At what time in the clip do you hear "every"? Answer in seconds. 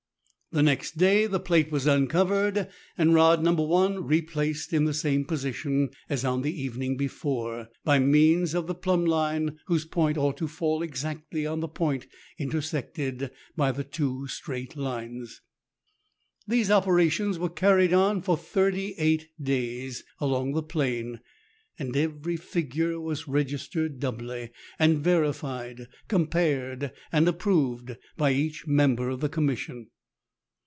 21.95-22.35